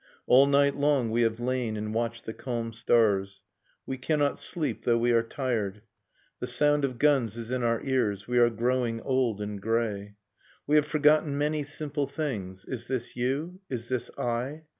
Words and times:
All 0.25 0.47
night 0.47 0.75
long 0.75 1.11
we 1.11 1.21
have 1.21 1.39
lain 1.39 1.77
and 1.77 1.93
watched 1.93 2.25
the 2.25 2.33
calm 2.33 2.73
stars. 2.73 3.43
We 3.85 3.99
cannot 3.99 4.39
sleep, 4.39 4.83
though 4.83 4.97
we 4.97 5.11
are 5.11 5.21
tired, 5.21 5.83
The 6.39 6.47
sound 6.47 6.83
of 6.83 6.97
guns 6.97 7.37
is 7.37 7.51
in 7.51 7.61
our 7.61 7.83
ears, 7.83 8.27
We 8.27 8.39
are 8.39 8.49
growing 8.49 8.99
old 9.01 9.41
and 9.41 9.61
grey. 9.61 10.15
We 10.65 10.75
have 10.75 10.87
forgotten 10.87 11.37
many 11.37 11.63
simple 11.63 12.07
things. 12.07 12.65
Is 12.65 12.87
this 12.87 13.15
you? 13.15 13.59
Is 13.69 13.89
this 13.89 14.09
I? 14.17 14.63